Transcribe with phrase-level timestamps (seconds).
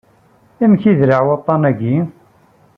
[0.63, 1.95] Amek iderreɛ waṭṭan-ayi?